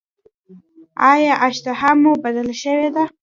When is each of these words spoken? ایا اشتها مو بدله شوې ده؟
ایا 1.11 1.33
اشتها 1.47 1.89
مو 2.01 2.11
بدله 2.23 2.53
شوې 2.63 2.89
ده؟ 2.95 3.03